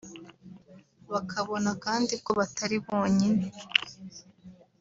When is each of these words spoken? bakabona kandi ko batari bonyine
bakabona 1.11 1.71
kandi 1.85 2.13
ko 2.23 2.29
batari 2.39 2.77
bonyine 2.87 3.45